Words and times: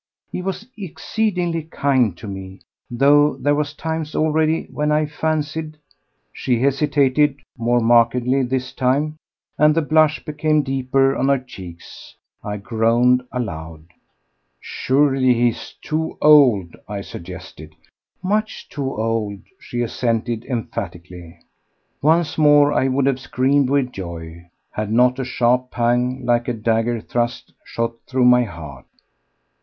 He 0.31 0.41
was 0.41 0.65
exceedingly 0.75 1.61
kind 1.61 2.17
to 2.17 2.27
me, 2.27 2.61
though 2.89 3.35
there 3.37 3.53
were 3.53 3.65
times 3.65 4.15
already 4.15 4.63
when 4.71 4.91
I 4.91 5.05
fancied..." 5.05 5.77
She 6.33 6.59
hesitated—more 6.59 7.79
markedly 7.81 8.41
this 8.41 8.73
time—and 8.73 9.75
the 9.75 9.83
blush 9.83 10.25
became 10.25 10.63
deeper 10.63 11.15
on 11.15 11.27
her 11.29 11.37
cheeks. 11.37 12.15
I 12.43 12.57
groaned 12.57 13.21
aloud. 13.31 13.83
"Surely 14.59 15.35
he 15.35 15.49
is 15.49 15.75
too 15.83 16.17
old," 16.19 16.75
I 16.87 17.01
suggested. 17.01 17.75
"Much 18.23 18.69
too 18.69 18.95
old," 18.97 19.37
she 19.59 19.83
assented 19.83 20.45
emphatically. 20.45 21.37
Once 22.01 22.39
more 22.39 22.73
I 22.73 22.87
would 22.87 23.05
have 23.05 23.19
screamed 23.19 23.69
with 23.69 23.91
joy 23.91 24.49
had 24.71 24.91
not 24.91 25.19
a 25.19 25.23
sharp 25.23 25.69
pang, 25.69 26.25
like 26.25 26.47
a 26.47 26.53
dagger 26.53 27.01
thrust, 27.01 27.53
shot 27.63 27.91
through 28.07 28.25
my 28.25 28.45
heart. 28.45 28.87